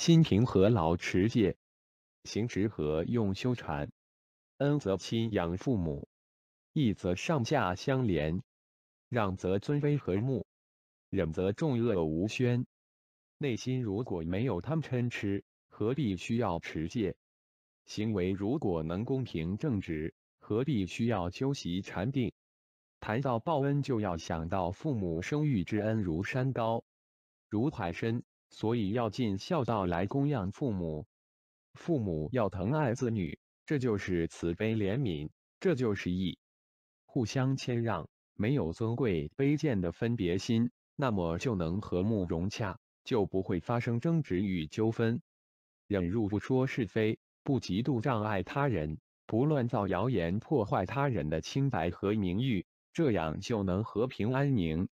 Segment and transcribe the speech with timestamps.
[0.00, 1.58] 心平和劳持戒，
[2.24, 3.92] 行直和用修禅。
[4.56, 6.08] 恩则亲养父母，
[6.72, 8.42] 义则上下相连，
[9.10, 10.46] 让则尊卑和睦，
[11.10, 12.64] 忍则众恶无宣。
[13.36, 17.14] 内心如果没有贪嗔痴，何必需要持戒？
[17.84, 22.32] 行为如果能公平正直，何必需要修习禅定？
[23.00, 26.82] 谈到报恩，就要想到父母生育之恩如山高，
[27.50, 31.06] 如海深，所以要尽孝道来供养父母。
[31.74, 36.38] 父母要疼爱子女，这就是慈悲怜悯，这就是义。
[37.06, 45.22] 互相谦让，没有尊贵卑贱的分别心，那么就能和睦融洽，就不会发生争执与纠纷。
[45.86, 52.66] 忍辱不说是非，不嫉妒障碍他人，不乱造谣言破坏他人的清白和名誉。
[52.92, 54.88] 这样就能和平安宁，